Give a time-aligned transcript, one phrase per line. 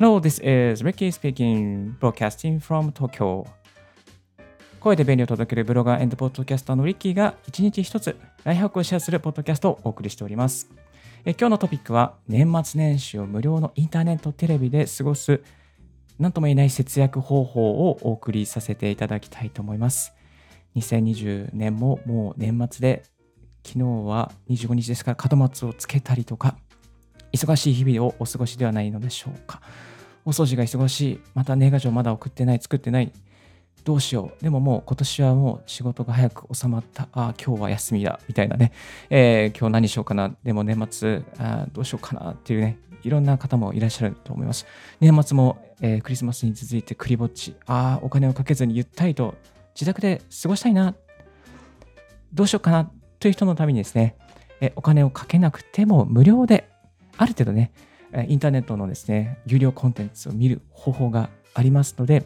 [0.00, 3.44] Hello, this is Ricky speaking, broadcasting from Tokyo.
[4.78, 10.70] 声で便利を届けるブロガーポッドキャスターのリッキーが一日一つライフハックをシェアするポッドキャストをお送りしております。
[11.24, 15.42] え今日のトピックは年末年始を無料のインターネットテレビで過ごす
[16.20, 20.14] 何とも言えない節約方法をお送りさせていただきたいと思います。
[20.76, 23.02] 2020年ももう年末で
[23.66, 26.56] 昨日は25日ですから門松をつけたりとか
[27.32, 29.60] 忙しい日々をお過ごしではないのでしょうか。
[30.24, 31.20] お掃除が忙しい。
[31.34, 33.12] また年賀状まだ送ってない、作ってない。
[33.84, 34.42] どうしよう。
[34.42, 37.04] でももう今年はもう仕事が早く収まった。
[37.12, 38.20] ああ、今日は休みだ。
[38.28, 38.72] みたいなね。
[39.08, 40.34] えー、今日何しようかな。
[40.42, 42.78] でも年末あどうしようかなっていうね。
[43.02, 44.66] いろんな方もいらっしゃると思います。
[45.00, 47.54] 年末も、えー、クリスマスに続いてクリぼっち。
[47.66, 49.36] ああ、お金をかけずにゆったりと
[49.74, 50.94] 自宅で過ごしたいな。
[52.34, 54.16] どうしようかなという人のためにですね、
[54.60, 56.68] えお金をかけなくても無料で
[57.18, 57.72] ある程度ね、
[58.28, 62.24] インターネットのですね、有料コンテンツを見る方法がありますので、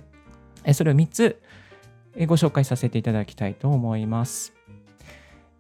[0.73, 1.43] それを3つ
[2.27, 4.53] ご紹介させていただきたいと思います。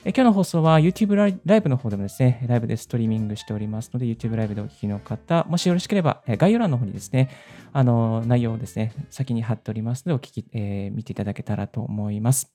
[0.04, 7.30] 今日の放送は YouTube ライブの方でもですね、ライブでストリーミングしておりますので、YouTube ライブでお聞きの方、もしよろしければ、概要欄の方にですね、
[7.72, 12.52] あの、内容をですね、先に貼っておりますので、お聞き、えー、見ていただけたらと思います。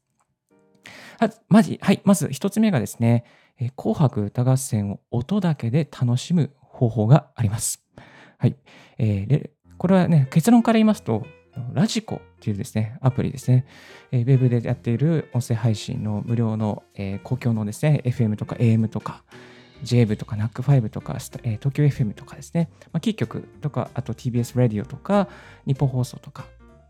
[1.19, 3.23] はまじ、はい、まず一つ目がですね、
[3.77, 7.83] 紅白歌合戦を音だけで楽しむ方法があります。
[8.37, 8.55] はい。
[8.99, 11.25] えー、これはね、結論から言いますと、
[11.73, 13.65] ラジコっていうですね、アプリですね、
[14.11, 19.23] えー、ウェブでやっている音声配信の無料の、えー、公共のですね、FM とか AM とか、
[19.83, 25.27] JAV とか NAC5 とか、えー、東京 FM とかですね、まあ、キー局とか、あと TBS ラディオとか、
[25.65, 26.45] 日本放送とか、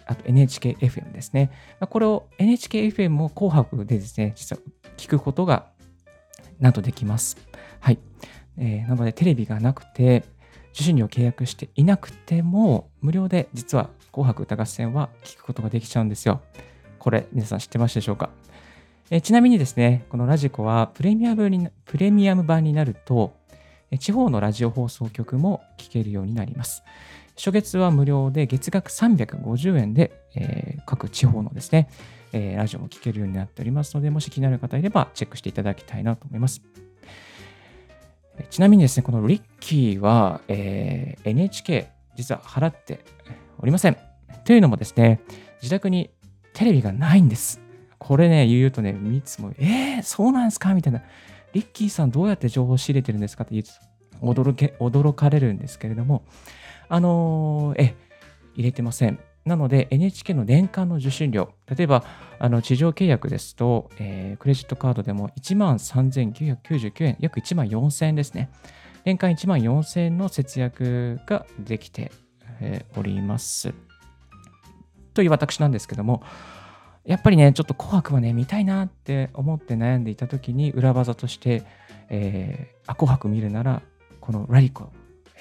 [0.05, 1.51] あと NHKFM ですね。
[1.79, 4.59] まあ、これを NHKFM も紅白でですね、実は
[4.97, 5.67] 聞くことが
[6.59, 7.37] なんとできます。
[7.79, 7.99] はい。
[8.57, 10.23] えー、なのでテレビがなくて、
[10.73, 16.41] 受信料を契約していなくても、無料で実は紅白歌合戦は聞くことができちゃうんですよ。
[16.99, 18.29] これ、皆さん知ってましたでしょうか、
[19.09, 23.33] えー、ちなみにですね、このラジコはプレミアムプレミアム版になると、
[23.99, 26.83] 地方のラジオ放送局も聞けるようになります。
[27.37, 31.87] 初月は無料で月額350円で、えー、各地方のですね、
[32.33, 36.61] えー、ラジオも聞けるようになっておりますので、もし気になる方いればチェックしていただきたいなと思います。
[38.49, 42.99] ちなみにですね、このリッキーは、えー、NHK 実は払って
[43.59, 43.97] おりません。
[44.45, 45.21] というのもですね、
[45.61, 46.09] 自宅に
[46.53, 47.61] テレビがないんです。
[47.97, 50.73] これね、言うとね、いつも、えー、そうなんですか？
[50.73, 51.01] みたいな。
[51.53, 53.43] リッキーさんどうやって情報を仕入れてるんですか？
[53.43, 53.71] って言うと
[54.25, 56.23] 驚け驚かれるんですけれども、
[56.89, 57.95] あのー、え、
[58.55, 59.19] 入れてません。
[59.47, 62.03] なので NHK の年間の受信料、例えば
[62.37, 68.49] あの地上契約ですと、えー、クレジットカードでも1万3999円、約1万4000円ですね。
[69.05, 72.11] 年間1万4000円の節約ができて、
[72.59, 73.73] えー、おります。
[75.13, 76.21] という私なんですけども、
[77.05, 81.63] やっぱりね、ちょっと紅白はね、見たいなって思って悩んでいたときに、裏技として、
[82.09, 83.81] えー、あ、紅白見るなら、
[84.19, 84.91] このラリコ、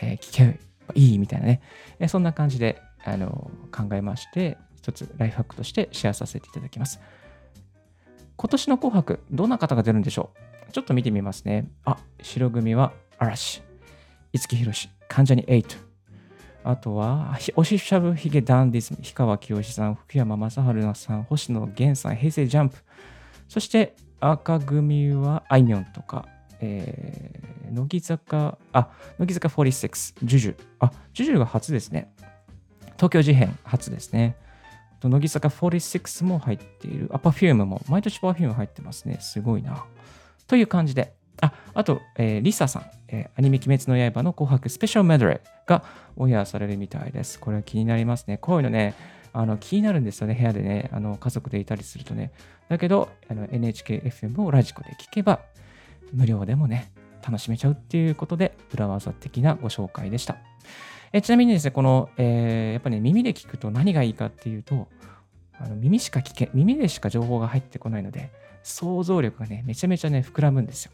[0.00, 1.60] えー、聞けばいいみたいなね、
[1.98, 7.00] えそんな感じであの考えまして、一つライフハックとしてシェアさせていただきます。
[8.36, 10.30] 今年の紅白、どんな方が出るんでしょ
[10.68, 10.72] う？
[10.72, 11.70] ちょっと見てみますね。
[11.84, 13.62] あ、白組は嵐、
[14.32, 15.76] 五木ひろし、関ジャニト。
[16.64, 22.78] あとは、おししゃぶひげダンディズム、氷川きよしさん、福山雅治さん、星野源さん、平成ジャンプ。
[23.48, 26.26] そして赤組はあいみょんとか、
[26.60, 30.56] えー、乃木坂、あ、乃木坂46、ジュジュ。
[30.80, 32.12] あ、ジュジュが初ですね。
[32.96, 34.36] 東京事変初ですね。
[35.02, 37.08] 乃木坂46も入っている。
[37.12, 37.82] あ、Perfume も。
[37.88, 39.18] 毎年 Perfume 入ってますね。
[39.20, 39.84] すごいな。
[40.46, 41.14] という感じで。
[41.40, 45.84] あ、あと、えー、リサさん、えー、アニメ鬼滅の刃の紅白スペシャルメドレーが
[46.16, 47.38] オンエアされるみたいです。
[47.38, 48.38] これは気になりますね。
[48.38, 48.94] こういうのね、
[49.32, 50.34] あの気になるんですよね。
[50.34, 52.32] 部屋でね、あの家族でいたりするとね。
[52.68, 55.40] だけど、NHKFM をラジコで聞けば、
[56.12, 56.90] 無料でもね、
[57.22, 60.38] 楽しめちゃうっていうことで、裏技的なご紹介でした。
[61.12, 64.88] えちなみにですね、この、えー、やっぱり、ね、耳で聞くと何がいいかっていうと、
[65.58, 68.30] あの耳しか聞け、耳でしか情報が入ってこないので、
[68.62, 70.92] 想像力がね、めちゃめちゃね、膨らむんですよ。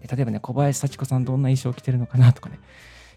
[0.00, 2.58] で例えばね、小林幸子さんどんな衣装を着てるのかなとかね、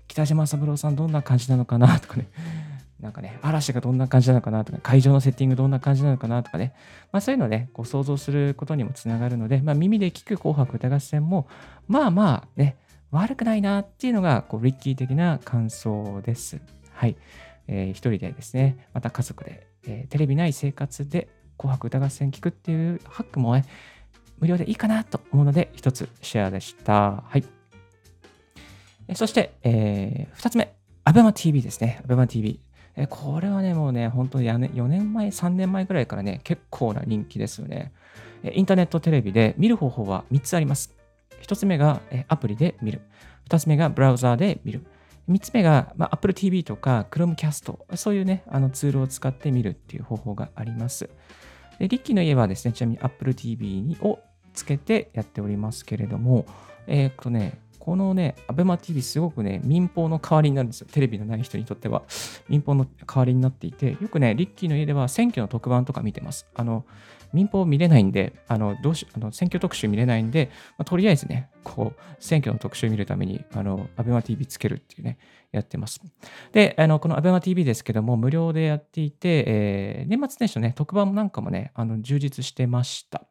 [0.07, 2.27] 北島三郎さんどんな感じなのかなとかね、
[3.00, 6.74] なんかね、嵐がどんな感じなのかなとか、会場のセッティングどんな感じなのかなとかね、
[7.12, 11.48] まあそういうのをね、こう想像することにもつながるので、まあ耳で聞く紅白歌合戦も、
[11.88, 12.77] まあまあね、
[13.12, 16.62] 悪くないなっていうのが、こう、リッキー的な感想です。
[16.94, 17.16] はい。
[17.68, 23.66] えー、一人でですね、また家族で、えー、テレビない生活で紅白歌合戦聞くっていうハックもね、
[24.40, 27.24] 無料でいいかなと思うので、一つシェアでした。
[27.28, 27.44] はい。
[29.08, 30.74] えそして、えー、二つ目。
[31.04, 32.02] アベマ t v ですね。
[32.04, 32.60] アベマ t v
[32.96, 37.92] えこれはね、もうね、本当に4年前、3年前ぐらいからね、結構な人気ですよね。
[38.44, 40.99] インターネットテレビで見る方法は3つあります。
[41.41, 43.01] 1つ目がアプリで見る。
[43.50, 44.86] 2つ目がブラウザーで見る。
[45.30, 51.09] 3つ目が、まあ、Apple TV とか Chromecast、そういうね、あのツールを使って見るっていう方法があります。
[51.77, 54.19] でリッキーの家はですね、ちなみに Apple TV を
[54.53, 56.45] つけてやっておりますけれども、
[56.88, 60.88] えー、っとね、このね、ABEMATV すごくね、民放の代わりになるんですよ。
[60.91, 62.03] テレビのない人にとっては。
[62.50, 66.45] 民放の代わりになっていて、よくね、リッキーの家では選挙の特番とか見てます。
[66.53, 66.86] あの、
[67.34, 75.18] 民放見れないんで、あの、どうし、あの選挙特集見れないんで、まあ、とりあえずね、こう、選挙の特集見るために、あの、ABEMATV つけるっていうね、
[75.52, 76.02] やってます。
[76.52, 83.24] で、あの、この ABEMATV ですけども、無料でやっていて、えー、年末年始のね、特番なんかもね、あの、充実してました。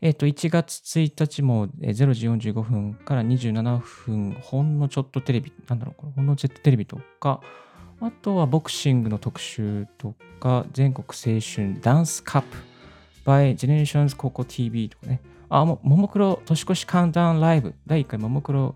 [0.00, 7.40] えっ、と、1月1日も0時45分から27分、ほんのちょっとテレビ、なんだろう、これほんのちょっとテレビとか、
[8.02, 12.58] あとはボクシングの特集とか、全国青春ダンスカップ
[13.24, 18.74] by Generations 高校 TV とかね、あ、ももクロ年越しカウントダウンライブ、第1回ももクロ、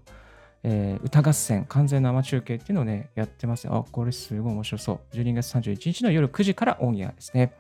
[0.63, 3.67] えー、歌合戦完全生中継っていうのをね、やってます。
[3.69, 5.17] あ、これすごい面白そう。
[5.17, 7.53] 12月31日の夜9時からオンエアですね。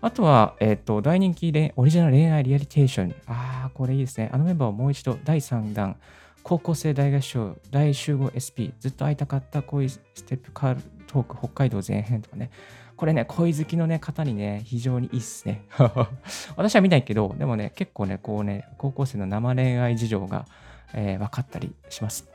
[0.00, 3.14] あとは、えっ、ー、と、大人気でオリジナル恋愛リアリテーション。
[3.26, 4.30] ああ、これいいですね。
[4.32, 5.96] あのメンバーをもう一度第3弾、
[6.42, 10.82] 高校生大合唱大集合 SP、ずっと会いたかった恋ステップカール
[11.14, 12.50] トーク北海道全編とかね。
[12.96, 15.62] これね、恋好きのね、方にね、非常にいいっすね。
[16.56, 20.44] 私は見ないけど、でもね、結構ね、こうね、高校生の生恋愛事情が、
[20.92, 22.28] えー、分かったりします。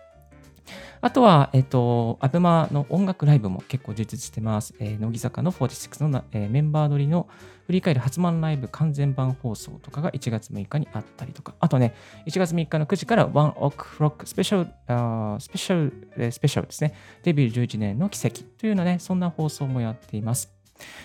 [1.01, 4.73] あとは、えっ、と、アベマの音楽ライブも結構充実してます。
[4.79, 7.27] えー、乃木坂の46の、えー、メンバー撮りの
[7.69, 11.93] 振り返る初漫ライブ完全版放送とかが1月6日にあったりとか、あとね、
[12.25, 16.95] 1月3日の9時からワンオクロックスペシャル、スペシャル、スペシャルですね。
[17.21, 20.51] デビュー11年の奇跡というようなね、そんな放送もやっています。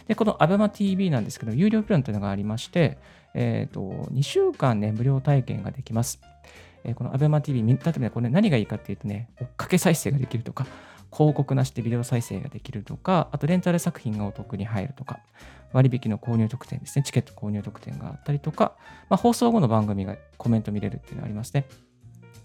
[0.09, 2.97] で、この ABEMATV なんですけど、有料プランというのがありまして、
[3.35, 3.83] えっ、ー、と、
[4.15, 6.23] 2週間ね、無料体験ができます。
[6.83, 10.67] えー、この ABEMATV、例えばね、これ、ね、何がいいかっていうとね、追っかけ再生ができるとか、
[11.15, 15.21] 広告なしでビデオ再生ができるとか、あとレンタル作品がお得に入るとか、
[15.75, 18.77] 割引の購入特典ですね、チケット購入特典があったりとか、
[19.11, 21.67] まあ、放送後の番組がコメント見れるっていうのがありますね。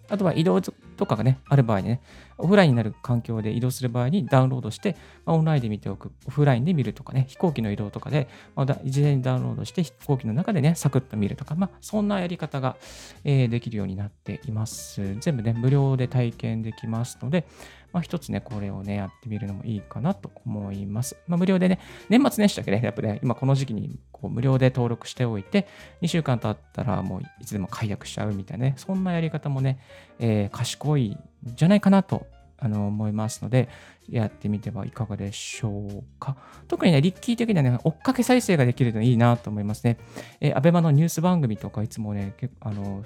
[0.10, 0.74] あとは移動と
[1.06, 2.02] かがね、ある場合にね、
[2.40, 4.96] オフラインになる環境で移動する場合にダウンロードして、
[5.26, 12.78] まあ、オンラインで見ておく、オフラインで見るとかね、飛行機の移動とかで、まあ、事前にダウンロードして飛行機の中でね、サクッと見るとか、まあ、そんなやり方が、
[13.24, 15.16] えー、できるようになっています。
[15.20, 17.46] 全部ね、無料で体験できますので、
[17.92, 21.18] まあ、一つね、これをね、やってみるのもいいかなと思います。
[21.28, 25.68] まあ、無料でね、年末年始だけね、やっぱね、今この時期にこう無料で登録しておいて、
[26.02, 29.80] 2週間経ったらもういつでも解約しちゃうみたいなね、そんなやり方もね、
[30.20, 32.28] えー、賢いじゃないかなと
[32.58, 33.70] あの思いますので、
[34.10, 36.36] やってみてはいかがでしょうか。
[36.68, 39.98] 特にね、リッキー的にはね、追っかけ再生ができるといいなと思いますね。
[40.42, 43.04] えー、アベマのニュース番組とかいつもね、結構あの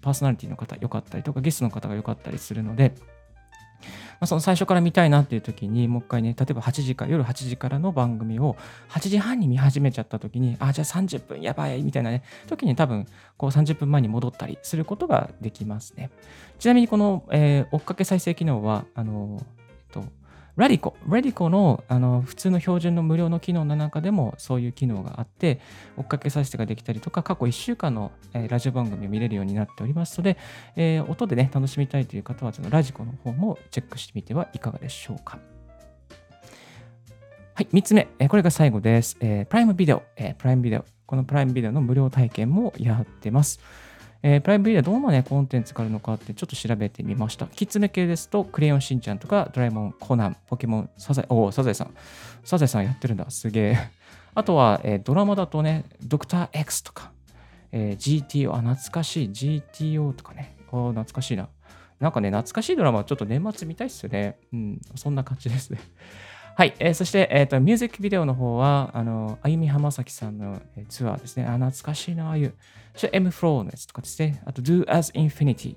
[0.00, 2.94] パーソナリティの方良かったりとか、ゲストの方が良かったりするので、
[3.82, 8.56] まあ、その最初から見たいなっていう時に、もう一回ね、例えば8時か、夜8時からの番組を
[8.90, 13.06] 8時半に見始めちゃった時に、あ、じゃあ30分やばいみたいなね、時に多分、
[13.36, 16.10] こう30分前に戻ったりすることができますね。
[16.58, 19.61] ちなみにこの、えー、追っかけ再生機能は、あの、ー、
[20.56, 25.60] ラディコ、ラディコのあの普通の標準の無料の機能の中でもそういう機能があって、
[25.96, 30.36] 追っかけ再生ができたりとか、過去1週間の、えー、ラジオ番組を見れるようになっておりますので、
[30.76, 35.38] えー、音でね、楽しみたいという方は、そのラジコの方もチェックしてみてはいかがでしょうか。
[37.54, 39.16] はい、3つ目、えー、これが最後です。
[39.20, 40.84] えー、プライムビデオ、えー、プライムビデオ。
[41.06, 43.60] このプライムビデオの無料体験もやってます。
[44.24, 47.46] えー、プライムビデオどんなね、コンテンツがあるのかってちょっと調べてみました。
[47.46, 51.94] キッズ向けですと、クレヨンしんちゃんとか、ドラえもん、コナン、ポケモン、サザエ、おサザエさん。
[52.44, 53.28] サザエさんやってるんだ。
[53.30, 53.78] すげえ。
[54.34, 57.10] あとは、えー、ドラマだとね、ドクター X とか、
[57.72, 59.28] えー、GTO、あ、懐かしい。
[59.30, 60.56] GTO とかね。
[60.70, 61.48] お懐かしいな。
[61.98, 64.36] なんかね、懐かしいドラマちょっと年末見たいっすよね。
[64.52, 65.80] うん、そんな感じですね。
[66.54, 71.44] はい、えー、そして、えーと、ミュージックビデオの方は、あの、あゆみ浜崎さんの、えー、ツアーですね。
[71.44, 72.54] あ、懐かしいな、ああいう。
[72.92, 74.42] そして M フローのやつとかですね。
[74.44, 75.76] あと Do as Infinity。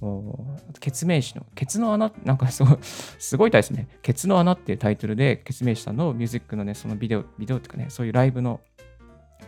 [0.00, 3.86] おあと、ケツメイシの、ケツの穴、なんかすごい、すごいですね。
[4.02, 8.60] ケツの穴っていうタイトルで、ケツメイシさんのミュージックのね、そのビデオ、ビデオっていうかね、そういうライブの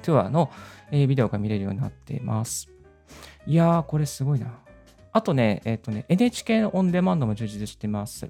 [0.03, 0.51] ツアーの、
[0.91, 2.69] えー、ビデオが見れるようになっています。
[3.47, 4.59] いやー、これすごいな。
[5.17, 8.29] あとね、えっ、ー、とね、NHK のオンデマンドも充実してます。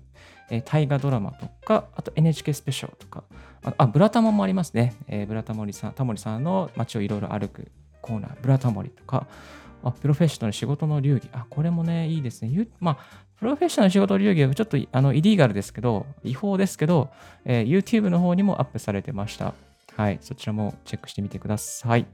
[0.50, 3.24] えー、大河ドラマとか、あと NHK スペシャルとか、
[3.64, 4.94] あ、あブラタモもありますね。
[5.08, 9.26] えー、ブラタモリさん、タモリさんの街をいろいろ歩くコーナー、ブラタモリとか、
[9.82, 11.28] あプロフェッショナル仕事の流儀。
[11.32, 12.68] あ、これもね、いいですね。
[12.78, 12.98] まあ、
[13.40, 17.10] プロフェッショナル仕事流儀はちょっとあのイリーガルですけど、違法ですけど、
[17.44, 19.54] えー、YouTube の方にもアップされてました。
[19.96, 22.06] はい、そちらもチェックしてみてください。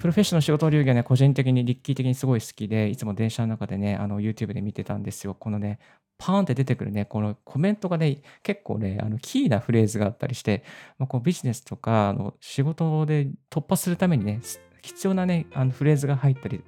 [0.00, 5.34] プロフェッショナル仕事流儀はね、個人的に、リッキー的にすごい好きで、いつも電車の中でね、あの YouTube で見てたんですよ。
[5.34, 5.78] このね、
[6.16, 10.64] パーンって出てくるね、このコメントがね、結構ね、あのキーなフレーズがあったりして、
[10.98, 14.40] まあ、こうビジネスとかあの仕事で突破するためにね、
[14.80, 16.64] 必要なね、あのフレーズが入ったり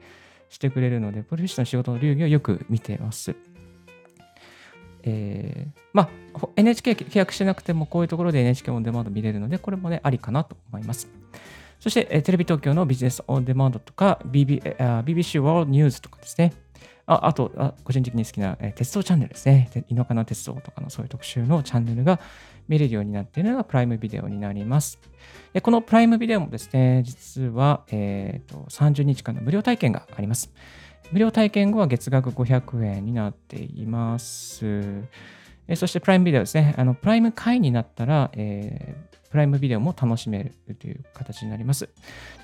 [0.51, 3.35] してくれるので、プロフェッショナル仕事の流儀をよく見てます。
[5.05, 11.09] えー、まあ、NHK 契約してなくても、こういうところで NHK オンデマンド見れるので、これもね、ありかなと思います。
[11.83, 16.53] そして、テレビ東京のビジネスオンデマンドとか、BB BBC World News とかですね。
[17.07, 19.69] ああとあ、個人的に好きな、え鉄道チャンネルですね。
[19.89, 22.21] 井のの鉄道とかのそういう特集のチャンネルが
[22.69, 25.01] 見れるようになっているのがプライムビデオになります。
[25.53, 30.53] でこのプライムビデオもですね、実は、えーと、と30日間の無料体験があります。
[31.11, 35.03] 無料体験後は月額500円になっています。
[35.75, 36.75] そしてプライムビデオですね。
[36.77, 41.89] あのプライム会員になったら、えープライムビデオも楽しめるという形になります。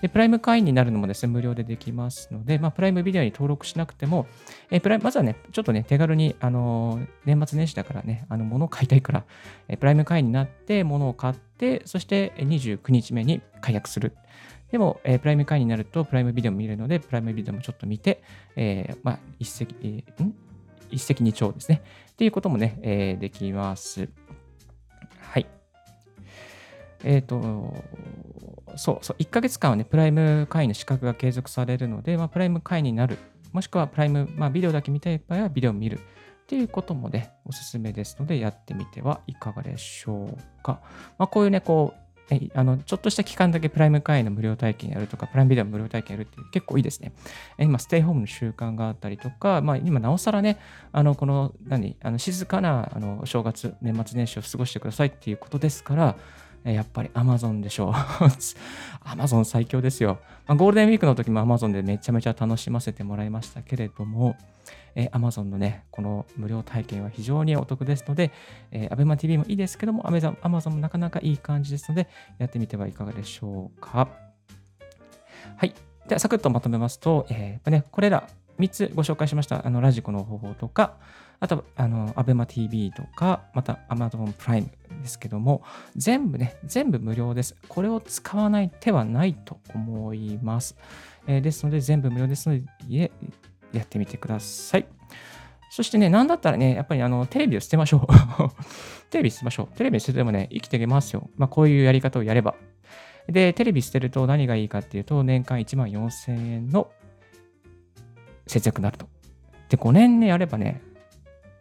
[0.00, 4.26] でプライム会員になるのもですね、無料でできますので、まあ、プライムビデオに登録しなくても、
[4.70, 9.24] えプライまずはね、ちょっとね、手軽に、あの年末年始だからね、あの物を買いたいから、
[9.68, 14.16] えプライム会員になって物を買って、そして29日目に解約する。
[14.72, 18.22] でも、えー、プライム会員になると、プライムビデオも見れるので、プライムビデオもちょっと見て、
[18.56, 20.34] えー、まあ、一石、えー、ん？
[20.90, 21.82] 一石二鳥ですね。
[22.18, 24.08] っていうこともね、えー、できます。
[25.20, 25.46] はい。
[27.04, 27.76] えっ、ー、と、
[28.74, 33.18] そうそう、1ヶ月間はね、プライム会員の資格が継続されるので、まあ、プライム会員になる、
[33.52, 36.00] もしくはプライム、まあ、ビデオだけ見たい場合はビデオを見るっ
[36.48, 40.80] ていうこともね、おすすめですので、やってみてはいかがでしょうか。
[41.18, 42.00] まあ、こういうね、こう、
[42.54, 47.12] あのちょっとした期間だけプライム会員の無料体験やるとか、プライムビデオの無料体験やるって結構いいですね。
[47.58, 50.58] 今、ステイホームの習慣があったりとか、まあ、今、なおさらね、
[50.92, 56.16] あのこの何あの静かなあの正月、年末年始を過ごしてくださいっていうことですから、
[56.64, 57.92] やっぱり Amazon でしょう。
[59.04, 60.18] Amazon 最強ですよ。
[60.46, 64.36] まあ、ゴールデンウィークの時も Amazon でめちゃめちゃ楽しませてもらいましたけれども、
[64.94, 68.32] えー、Amazon のね、この無料体験は非常にお得ですので、
[68.70, 74.08] えー、ABEMATV もいいですけども、Amazon もなかなかいい感じですので、やってみてはいかがでしょうか。
[75.56, 75.74] はい。
[76.08, 78.28] では、サクッとまとめますと、えーね、これら
[78.58, 80.96] 3つご紹介しました、あのラジコの方法とか、
[81.40, 84.70] あと、あの、ABEMATV とか、また Amazon プライム
[85.02, 85.62] ですけども、
[85.94, 87.54] 全部ね、全部無料です。
[87.68, 90.76] これを使わない手はないと思います。
[91.28, 93.12] えー、ですので、全部無料ですので、
[93.72, 94.86] やってみてください。
[95.70, 98.06] そしてね、なんだったらね、やっぱりあのテレビを捨てましょう。
[99.10, 99.76] テレビ捨てましょう。
[99.76, 101.30] テレビ捨ててもね、生きていけますよ。
[101.36, 102.54] まあ、こういうやり方をやれば。
[103.28, 106.90] で、テレビ捨てると何がいいかっていうと、年間1万4000円の
[108.46, 109.06] 節約になると。
[109.68, 110.80] で、5年ね、やればね、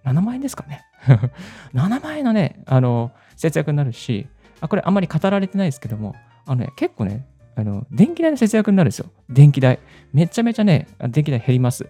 [0.05, 0.85] 7万円ですかね。
[1.75, 4.27] 7万円のね、あの、節約になるし、
[4.61, 9.11] あ、これあんまり語られてないですけども、あのね、結構ね、あの、電気代の節約になるんですよ。
[9.29, 9.79] 電気代。
[10.13, 11.89] めちゃめちゃね、電気代減ります。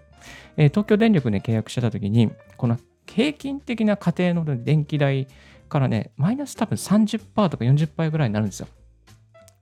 [0.57, 5.27] え、東京電力ね、契約してた時に、この平均的な家庭の電気代
[5.69, 8.67] からね、マイナス多分30%とか40%ぐらいになるんですよ。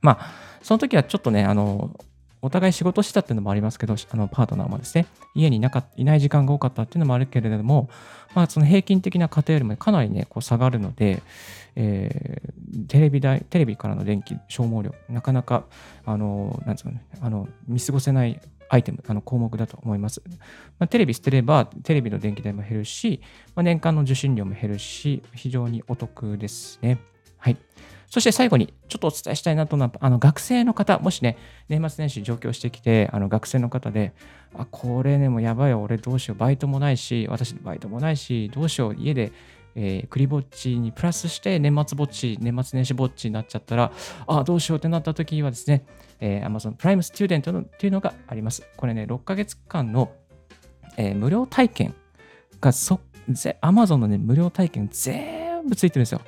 [0.01, 0.29] まあ、
[0.62, 1.95] その時はちょっとね、あの、
[2.41, 7.89] お互い仕事したっていうのもありますけど、あのパートナーもですね、家にいなかいない時間が多かったっていうのもあるけれども、
[8.36, 11.24] まあ、その平均的な家庭よりもかなりね、こう下がるので、
[11.75, 15.63] えー、テレビ台、テレビからの電気消耗量、なかなか、
[16.05, 20.22] あの、なんですかね、あの、見過ごせないアイテム、あの項目だと思います。
[20.79, 23.22] まあ、テレビ捨てれば、テレビの電気代も減るし、
[23.55, 27.00] まあ、年間の受信料も減るし、非常にお得ですね。
[27.38, 27.57] はい。
[28.07, 31.38] そして最後にちょっとお伝えしたいなとなあの学生の方、もしね、
[31.69, 34.13] 年末年始上京してきて、あの学生の方で、
[34.53, 39.31] あ、これね、もうやばいよ、俺どうしよう、バイトもないし、私バイトもないし、どうしよう、家で、
[39.75, 43.91] えー、クリぼっちにプラスして年末ぼっち、年末年始ぼっちになっちゃったら、
[44.25, 45.86] あ、どうしようってなった時はですね、
[46.20, 48.63] えー、Amazon プライムスチューデントのっていうのがあります。
[48.77, 50.12] これね、6ヶ月間の、
[50.98, 51.96] えー、無料体験
[52.62, 56.22] がそ、Amazon のね、無料体験全部ついてるんですよ。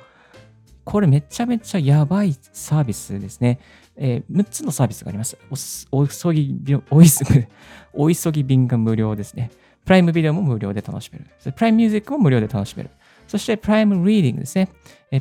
[0.84, 3.60] これめちゃめちゃやばいサービスですね。
[3.94, 5.36] えー、6つのサービスがあります。
[5.90, 6.56] お急ぎ
[6.90, 7.46] お急ぎ、
[7.92, 9.50] お急ぎ便が無料ですね。
[9.84, 11.26] プライムビデオも無料で楽しめる。
[11.52, 12.90] プライムミュージックも無料で楽しめる。
[13.28, 14.70] そしてプライムリーディングですね。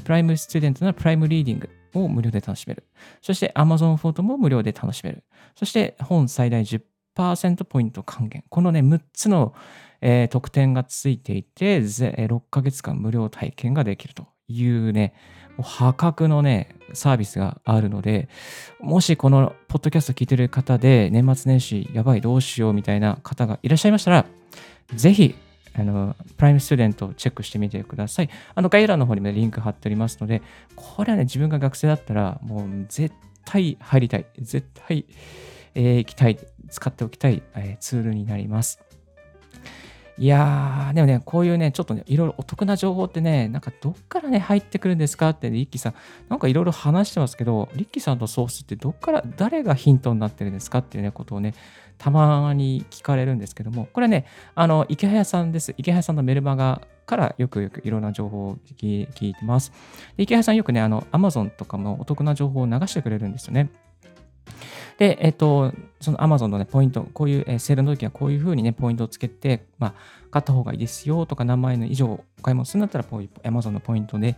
[0.04, 2.86] プライムスチューデントのプライムリーディングを無料で楽しめる。
[3.22, 5.24] そして Amazon フォートも無料で楽しめる。
[5.56, 8.44] そして本最大10%ポイント還元。
[8.50, 9.54] このね、6つの、
[10.02, 15.14] えー、特典がついていて、6ヶ月間無料体験ができるというね、
[15.62, 18.30] 破格のね、サービスがあるので、
[18.80, 24.26] もしこのポッドキャスト聞いてる方で、年末年始やばいどうしようみたいな方がいらっしゃいましたら、
[24.94, 25.36] ぜひ、
[25.78, 28.30] あの、プライムスチューデントをチェックしてみてください。
[28.56, 30.42] あの、概要欄の方にもリンク貼っておりますので、
[30.76, 33.16] これはね、自分が学生だったら、もう絶
[33.46, 34.26] 対入りたい。
[34.40, 35.06] 絶対、
[35.76, 36.40] えー、行きたい。
[36.70, 38.82] 使っておきたい、えー、ツールになります。
[40.20, 45.94] いやー、でもね、こういうね、ちょっとね、いろいろお得な情報ってね、なんかどっからね、入ってくるんですかって、ね、リッキーさん、
[46.28, 51.54] なんかいろいろ話してますけど、リッキーさんのソースってどっから、誰がヒントになってるんですかっていうね、ことをね、
[52.00, 55.76] たまに聞かれるんですけども、これね、あの、池早さんです。
[55.78, 59.72] 池早さんのメルマガからよくよくいろんな情報を聞いてます。
[60.18, 63.70] で池早さんよくね、あの、Amazon とかもお得な情報を流してくれるんですよね。
[64.98, 69.94] で、えっと、その Amazon のね、ポイント、こういう、えー、セールの時はこういうふうにね、ポイントをつけて、まあ、
[70.30, 74.36] 買った方がいいですよとか、何万円以上お買い物するんだったら、こういう Amazon のポイントで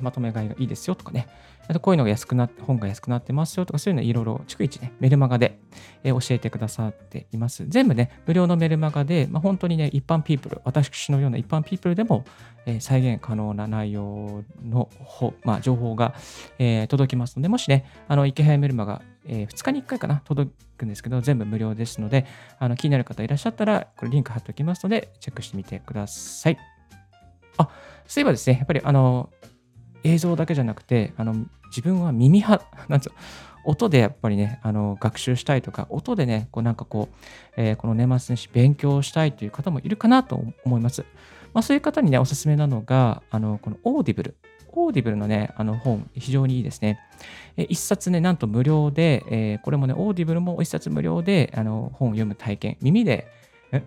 [0.00, 1.28] まとめ買いがいいですよとかね、
[1.68, 5.60] あとこういうのが安くなって、本が安くなってますよとか、そういうのいろいろ逐一ね、メルマガで、
[6.02, 7.64] えー、教えてくださっています。
[7.68, 12.24] 全部ね、無料のメルマガで、まあ、本当にね、一般ピープル、私のような一般ピープルでも、
[12.66, 14.88] えー、再現可能な内容の、
[15.44, 16.14] まあ、情報が、
[16.58, 22.26] えー、届きますので、もしね、あの、池早メルマガ、えー、2日に1回かな、届くんですけど、全部無料ですので、
[22.58, 26.58] あの気になる方いらっしゃったら、これリンク貼っておきますので、チェックしてみてください。
[27.58, 27.68] あ、
[28.06, 29.30] そういえばですね、やっぱりあの、
[30.02, 31.34] 映像だけじゃなくて、あの
[31.68, 33.12] 自分は耳派、 なんつう
[33.64, 37.16] 音でやっぱりね、あの学習したいとか、音でね、こうなんかこう、
[37.56, 41.04] えー、この年末年始勉強したいという方もいるかなと思います。
[41.52, 44.36] まあ、そういう方にね、おすすめなのが、あのこのオーディブル。
[44.72, 46.98] オーディブルのね、あの本、非常にいいですね。
[47.56, 53.26] え一冊ね、なんと無料で、えー、これもね、オーディブルも一冊無料であの本を読む体験、耳で、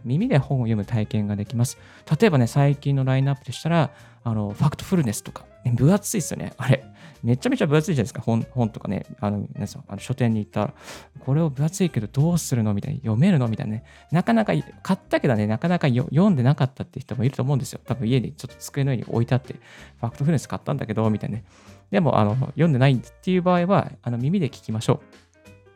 [0.06, 1.78] 耳で本を読む体験ができます。
[2.20, 3.92] 例えばね、最近のラインナップでしたら、
[4.24, 6.54] あのファクトフルネスとか、分厚いですよね。
[6.58, 6.84] あれ、
[7.24, 10.74] めちゃめちゃ分厚いじゃないですか、本本とかね、あの皆さんあの書店に行ったら、
[11.20, 17.80] これを分厚いけどどうするのみたいな、読めるのみたいなね、なかなか買ったけどね、なかなか読んでなかったって人もいると思うんですよ。
[17.86, 21.46] 多分家にちょっと机の上に置いてあって、ファクトフルネス買ったんだけど、みたいなね。
[21.92, 25.02] でも、あの読んでないっていう場合は、あの耳で聞きましょ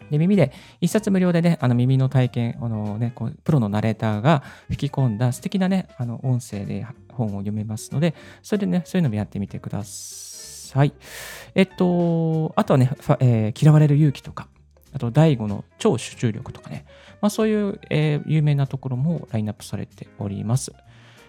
[0.10, 0.12] う。
[0.12, 10.27] で、耳で、一冊無料でね、あの耳の体験、あのね、こうプロのナレーターが吹き込んだ素敵なね、あの音声で本を読めますので、それでね、そういうのもやってみてください。
[10.68, 10.94] さい。
[11.56, 14.48] えっと、あとはね、えー、嫌われる勇気とか、
[14.94, 16.86] あと、 DaiGo の超集中力とかね、
[17.22, 20.74] まあ、そういう、えー、有名なところもラインナップされております。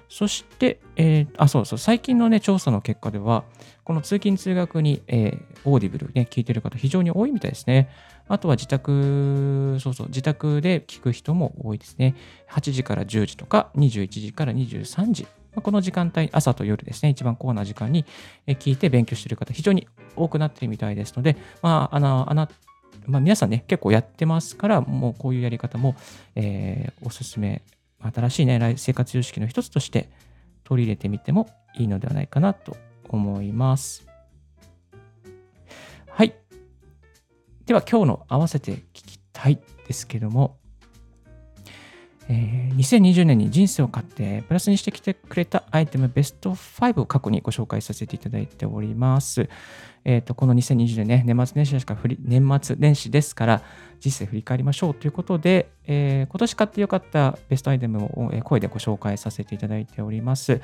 [0.08, 3.44] そして、えー、あ、そうそう、最近のね、調査の結果では、
[3.84, 7.90] この通勤・通学に、えー、オーディブルね、聞いてる方非常に多いみたいですね。
[8.26, 12.14] あとは自宅、そうそう、自宅で聞く人も多いですね。
[12.50, 18.04] 8時から10時とか、21時から23時この時間帯、朝と夜ですね、一番コアな時間に
[18.46, 22.48] 聞いて勉強している方、非常に多くなっているみたいですので、まあ、あの、あな
[23.06, 25.96] まあ、皆さんね、結構やってますから、もうこういうやり方も、
[26.34, 27.62] えー、おすすめ、
[28.00, 30.10] 新しいね、生活様式の一つとして
[30.62, 32.76] 取り入れてみてもいいのではないかなと
[33.08, 34.06] 思います。
[36.10, 36.34] はい。
[37.64, 40.58] では、今日の合わせて聞きたいですけども、
[42.30, 49.48] えー、2020年に人生を買ってプラスにしてきてくれたアイテムベスト5を過去にご紹介させていただいております。
[50.04, 53.62] えーと、この2020年ね、年末年始か振り、年末年始ですから、
[54.00, 60.60] 人生振り返りましょうということで、えー、今年買ってよかったベストアイテムを声でご紹介させていただいております。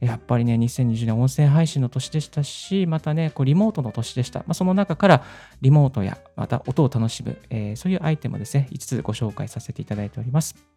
[0.00, 4.40] やっぱりね、2020年音声配信の年でしたし、またね、こうリモートの年でした。
[4.40, 5.24] まあ、その中から
[5.62, 10.75] リモートやまた音を楽しむ、えー、そういうアイテムをですね、5つご紹介させていただいております。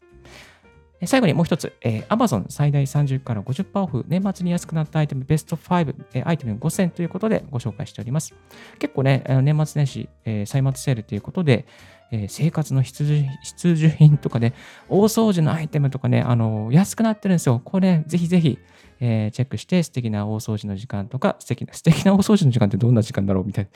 [1.05, 8.33] 最後にもう一つ、えー、Amazon 最大30から50%オフ、年末に安くなったアイテムベスト5、えー、アイテム5000ということでご紹介しております。
[8.79, 11.65] 結構ね、年末年始、えー、歳末セールということで、
[12.12, 14.53] えー、生活の必需品とかね、
[14.88, 17.62] 大掃除のアイテムとかね、あのー、安くなってるんですよ。
[17.63, 18.57] これ、ぜひぜひ、
[18.99, 23.69] えー、チェックして、素敵な大掃除の時間とか、素敵な、素敵な大掃除の時間ってどんな時間だろうみたいな。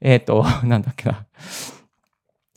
[0.00, 1.26] えっ、と、なんだっけな。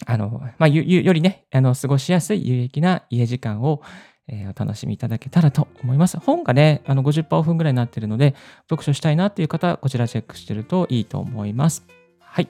[0.06, 3.82] あの、まあ、よりね、あの、過ごしやすい有益な家時間を、
[4.28, 6.20] えー、お楽しみいただけたらと思います。
[6.20, 8.36] 本がね、あの50%オフぐらいになっているので、
[8.70, 11.86] 読書したいなっていう方は、こちらチェックしてるといいと思います。
[12.20, 12.50] はい。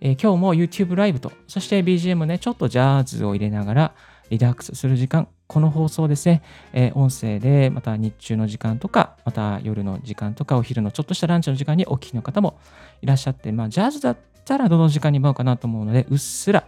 [0.00, 3.94] えー、今日も YouTube ライブと、そして BGM ね、ちょっとジャズを入れながら、
[4.30, 12.58] リラックスする時間、この放送ですね、えー、音声で、また日中の時間とか、また夜の時間とか、お昼のちょっとしたランチの時間にお聞きの方も
[13.02, 16.66] いらっしゃって、まあ、ジャズだったたらどの時間に舞うかなと思うので、うっすら、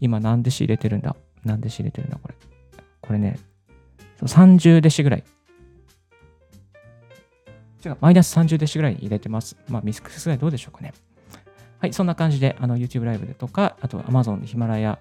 [0.00, 1.16] 今何デシ入れてるんだ？
[1.44, 2.34] 何デシ入れてるんだこれ。
[3.00, 3.38] これね、
[4.22, 5.24] 30デシぐらい。
[7.84, 9.56] 違う、マイナス30デシぐらい入れてます。
[9.68, 10.94] まあ、ミスクスぐらいどうでしょうかね。
[11.78, 14.98] はい、そんな感じで、あの、YouTube ライブでとか、あと Amazon、ヒマラヤ、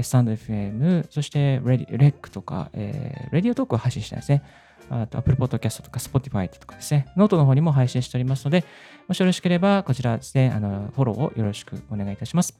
[0.00, 4.42] スタンド FM、そしてレディレックとか、えー、レディオトークを配信してですね。
[4.90, 8.64] あと Apple Podcast とか Spotify とかですね、ノートの方にも配信しておりますので、
[9.08, 12.58] もしよろしければこちらですね、あのフォローをよろしくお願いいたします。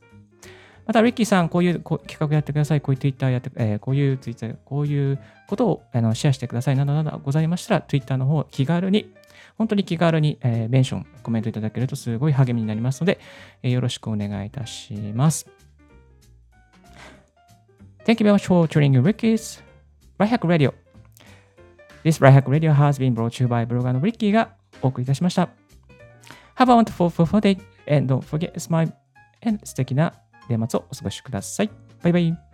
[0.86, 9.14] また、リッキーさん、こういう企画やってください、こういう Twitter やって、えー、こういう Twitter、こういうことをあのシェアしてくださいなどなどございましたら、Twitter の方、気軽に、
[9.56, 13.18] 本当に気軽に、えー、メンション、コメントいただけるとすごい励みになりますので、
[13.62, 15.48] えー、よろしくお願いいたします。
[18.04, 19.62] Thank you very much for tuning in Ricky's
[20.18, 20.83] Right Hack Radio.
[22.04, 24.50] This Right Hack Radio has been brought to you by ブロガーのブリッキーが
[24.82, 25.48] お送りいたしました。
[26.56, 28.92] Have a wonderful, full day and don't forget smile
[29.42, 30.12] and 素敵な
[30.46, 31.70] 年末をお過ごしください。
[32.02, 32.53] バイバイ。